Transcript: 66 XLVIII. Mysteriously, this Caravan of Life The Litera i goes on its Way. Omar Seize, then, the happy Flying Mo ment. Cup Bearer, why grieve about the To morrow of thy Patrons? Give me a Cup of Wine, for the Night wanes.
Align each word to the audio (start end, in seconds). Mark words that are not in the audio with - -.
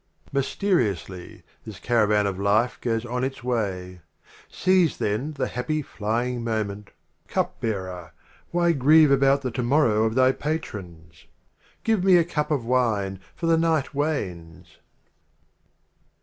66 0.33 0.33
XLVIII. 0.33 0.39
Mysteriously, 0.39 1.43
this 1.63 1.79
Caravan 1.79 2.25
of 2.25 2.39
Life 2.39 2.79
The 2.81 2.89
Litera 2.89 2.95
i 2.95 2.95
goes 2.95 3.05
on 3.17 3.23
its 3.23 3.43
Way. 3.43 3.75
Omar 3.89 4.01
Seize, 4.49 4.97
then, 4.97 5.33
the 5.33 5.45
happy 5.47 5.83
Flying 5.83 6.43
Mo 6.43 6.63
ment. 6.63 6.89
Cup 7.27 7.59
Bearer, 7.61 8.11
why 8.49 8.71
grieve 8.71 9.11
about 9.11 9.43
the 9.43 9.51
To 9.51 9.61
morrow 9.61 10.05
of 10.05 10.15
thy 10.15 10.31
Patrons? 10.31 11.25
Give 11.83 12.03
me 12.03 12.17
a 12.17 12.23
Cup 12.25 12.49
of 12.49 12.65
Wine, 12.65 13.19
for 13.35 13.45
the 13.45 13.59
Night 13.59 13.93
wanes. 13.93 14.79